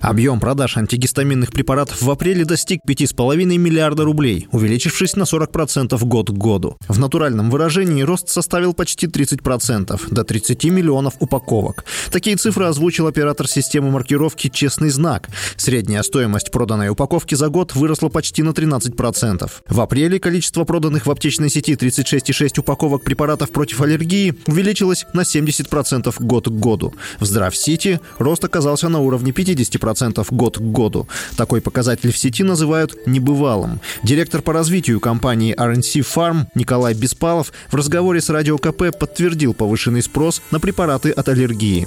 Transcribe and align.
Объем 0.00 0.40
продаж 0.40 0.78
антигистаминных 0.78 1.52
препаратов 1.52 2.00
в 2.00 2.10
апреле 2.10 2.46
достиг 2.46 2.80
5,5 2.88 3.44
миллиарда 3.58 4.04
рублей, 4.04 4.48
увеличившись 4.50 5.14
на 5.14 5.24
40% 5.24 6.02
год 6.06 6.30
к 6.30 6.32
году. 6.32 6.78
В 6.88 6.98
натуральном 6.98 7.50
выражении 7.50 8.00
рост 8.02 8.30
составил 8.30 8.72
почти 8.72 9.08
30%, 9.08 10.00
до 10.10 10.24
30 10.24 10.64
миллионов 10.64 11.14
упаковок. 11.20 11.84
Такие 12.10 12.36
цифры 12.36 12.64
озвучил 12.64 13.08
оператор 13.08 13.46
системы 13.46 13.90
маркировки 13.90 14.48
«Честный 14.48 14.88
знак». 14.88 15.28
Средняя 15.56 16.02
стоимость 16.02 16.50
проданной 16.50 16.88
упаковки 16.88 17.34
за 17.34 17.48
год 17.48 17.74
выросла 17.74 18.08
почти 18.08 18.42
на 18.42 18.50
13%. 18.50 19.50
В 19.68 19.80
апреле 19.82 20.18
количество 20.18 20.64
проданных 20.64 21.04
в 21.04 21.10
аптечной 21.10 21.50
сети 21.50 21.74
36,6 21.74 22.60
упаковок 22.60 23.04
препаратов 23.04 23.52
против 23.52 23.82
аллергии 23.82 24.34
увеличилось 24.46 25.04
на 25.12 25.22
70% 25.22 26.14
год 26.20 26.48
к 26.48 26.52
году. 26.52 26.94
В 27.18 27.26
Здравсити 27.26 28.00
рост 28.18 28.42
оказался 28.44 28.88
на 28.88 29.00
уровне 29.00 29.32
50% 29.32 29.89
10% 29.90 30.26
год 30.30 30.58
к 30.58 30.60
году. 30.60 31.08
Такой 31.36 31.60
показатель 31.60 32.12
в 32.12 32.18
сети 32.18 32.42
называют 32.42 33.06
небывалым. 33.06 33.80
Директор 34.02 34.42
по 34.42 34.52
развитию 34.52 35.00
компании 35.00 35.54
RNC 35.54 36.00
Farm 36.00 36.46
Николай 36.54 36.94
Беспалов 36.94 37.52
в 37.70 37.74
разговоре 37.74 38.20
с 38.20 38.28
Радио 38.28 38.58
КП 38.58 38.96
подтвердил 38.98 39.54
повышенный 39.54 40.02
спрос 40.02 40.42
на 40.50 40.60
препараты 40.60 41.10
от 41.10 41.28
аллергии 41.28 41.86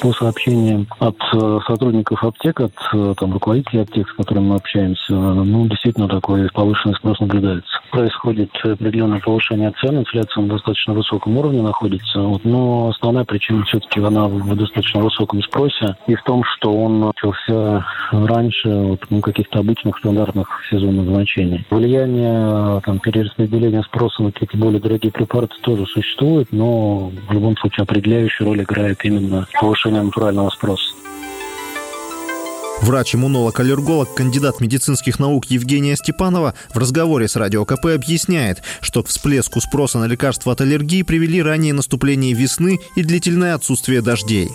по 0.00 0.12
сообщениям 0.12 0.86
от 0.98 1.16
э, 1.34 1.58
сотрудников 1.66 2.22
аптек, 2.22 2.60
от 2.60 2.72
э, 2.92 3.14
там, 3.18 3.32
руководителей 3.32 3.82
аптек, 3.82 4.08
с 4.08 4.12
которыми 4.12 4.48
мы 4.48 4.54
общаемся, 4.56 5.12
ну, 5.12 5.66
действительно 5.66 6.08
такой 6.08 6.48
повышенный 6.52 6.94
спрос 6.94 7.20
наблюдается. 7.20 7.80
Происходит 7.90 8.50
определенное 8.62 9.20
повышение 9.20 9.72
цен, 9.80 9.98
инфляция 9.98 10.42
на 10.42 10.48
достаточно 10.48 10.94
высоком 10.94 11.36
уровне 11.36 11.62
находится, 11.62 12.20
вот, 12.20 12.44
но 12.44 12.88
основная 12.88 13.24
причина 13.24 13.64
все-таки 13.64 14.00
она 14.00 14.28
в 14.28 14.56
достаточно 14.56 15.00
высоком 15.00 15.42
спросе 15.42 15.96
и 16.06 16.14
в 16.14 16.22
том, 16.22 16.44
что 16.44 16.72
он 16.72 17.00
начался 17.00 17.86
раньше 18.12 18.68
вот, 18.68 19.00
ну, 19.10 19.20
каких-то 19.20 19.60
обычных 19.60 19.98
стандартных 19.98 20.48
сезонных 20.70 21.06
значений. 21.06 21.66
Влияние 21.70 22.80
там, 22.84 22.98
перераспределения 22.98 23.82
спроса 23.82 24.22
на 24.22 24.32
какие-то 24.32 24.56
более 24.56 24.80
дорогие 24.80 25.12
препараты 25.12 25.54
тоже 25.62 25.86
существует, 25.86 26.48
но 26.52 27.10
в 27.28 27.32
любом 27.32 27.56
случае 27.56 27.82
определяющую 27.82 28.46
роль 28.46 28.62
играет 28.62 29.04
именно 29.04 29.46
повышение 29.60 29.87
повышения 29.88 30.02
натурального 30.02 30.50
спроса. 30.50 30.94
Врач-иммунолог-аллерголог, 32.80 34.14
кандидат 34.14 34.60
медицинских 34.60 35.18
наук 35.18 35.46
Евгения 35.46 35.96
Степанова 35.96 36.54
в 36.72 36.78
разговоре 36.78 37.26
с 37.26 37.34
Радио 37.34 37.64
КП 37.64 37.86
объясняет, 37.86 38.62
что 38.80 39.02
к 39.02 39.08
всплеску 39.08 39.60
спроса 39.60 39.98
на 39.98 40.04
лекарства 40.04 40.52
от 40.52 40.60
аллергии 40.60 41.02
привели 41.02 41.42
раннее 41.42 41.74
наступление 41.74 42.34
весны 42.34 42.78
и 42.94 43.02
длительное 43.02 43.54
отсутствие 43.54 44.00
дождей 44.00 44.48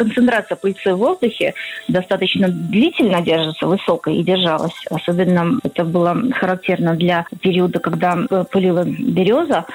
концентрация 0.00 0.56
пыльцы 0.56 0.94
в 0.94 0.96
воздухе 0.96 1.52
достаточно 1.88 2.48
длительно 2.48 3.20
держится, 3.20 3.66
высокой 3.66 4.16
и 4.16 4.22
держалась. 4.22 4.72
Особенно 4.90 5.58
это 5.62 5.84
было 5.84 6.16
характерно 6.32 6.94
для 6.94 7.26
периода, 7.42 7.80
когда 7.80 8.16
пылила 8.50 8.84
береза 8.84 9.66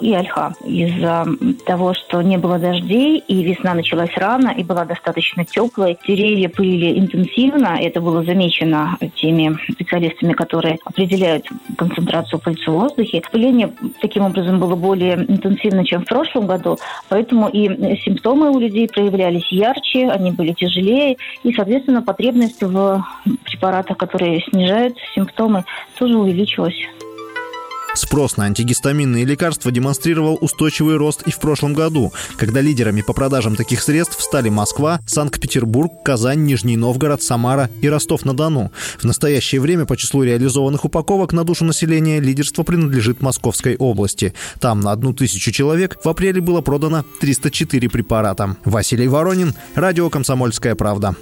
и 0.00 0.14
ольха. 0.14 0.52
Из-за 0.64 1.26
того, 1.64 1.94
что 1.94 2.22
не 2.22 2.38
было 2.38 2.58
дождей, 2.58 3.22
и 3.26 3.42
весна 3.42 3.74
началась 3.74 4.16
рано, 4.16 4.52
и 4.56 4.64
была 4.64 4.84
достаточно 4.84 5.44
теплой, 5.44 5.98
деревья 6.06 6.48
пылили 6.48 6.98
интенсивно. 6.98 7.78
Это 7.80 8.00
было 8.00 8.22
замечено 8.24 8.96
теми 9.14 9.56
специалистами, 9.72 10.32
которые 10.32 10.78
определяют 10.84 11.46
концентрацию 11.76 12.40
пыльцы 12.40 12.70
в 12.70 12.74
воздухе. 12.74 13.22
Пыление 13.30 13.72
таким 14.00 14.24
образом 14.24 14.58
было 14.58 14.74
более 14.74 15.14
интенсивно, 15.14 15.84
чем 15.84 16.02
в 16.02 16.08
прошлом 16.08 16.46
году, 16.46 16.78
поэтому 17.08 17.48
и 17.48 17.68
симптомы 17.98 18.50
у 18.50 18.58
людей 18.58 18.88
проявлялись 18.88 19.50
ярче, 19.52 20.08
они 20.10 20.32
были 20.32 20.52
тяжелее, 20.52 21.16
и, 21.44 21.52
соответственно, 21.52 22.02
потребность 22.02 22.62
в 22.62 23.04
препаратах, 23.44 23.96
которые 23.96 24.40
снижают 24.42 24.96
симптомы, 25.14 25.64
тоже 25.98 26.16
увеличилась. 26.16 26.76
Спрос 27.94 28.36
на 28.36 28.44
антигистаминные 28.44 29.24
лекарства 29.24 29.70
демонстрировал 29.70 30.38
устойчивый 30.40 30.96
рост 30.96 31.22
и 31.26 31.30
в 31.30 31.38
прошлом 31.38 31.74
году, 31.74 32.12
когда 32.36 32.60
лидерами 32.60 33.02
по 33.02 33.12
продажам 33.12 33.56
таких 33.56 33.82
средств 33.82 34.20
стали 34.22 34.48
Москва, 34.48 35.00
Санкт-Петербург, 35.06 35.92
Казань, 36.04 36.44
Нижний 36.44 36.76
Новгород, 36.76 37.22
Самара 37.22 37.68
и 37.82 37.88
Ростов-на-Дону. 37.88 38.70
В 38.98 39.04
настоящее 39.04 39.60
время 39.60 39.86
по 39.86 39.96
числу 39.96 40.22
реализованных 40.22 40.84
упаковок 40.84 41.32
на 41.32 41.44
душу 41.44 41.64
населения 41.64 42.20
лидерство 42.20 42.62
принадлежит 42.62 43.22
Московской 43.22 43.76
области. 43.76 44.34
Там 44.60 44.80
на 44.80 44.92
одну 44.92 45.12
тысячу 45.12 45.50
человек 45.50 45.98
в 46.02 46.08
апреле 46.08 46.40
было 46.40 46.60
продано 46.60 47.04
304 47.20 47.88
препарата. 47.88 48.56
Василий 48.64 49.08
Воронин, 49.08 49.54
Радио 49.74 50.10
«Комсомольская 50.10 50.74
правда». 50.74 51.16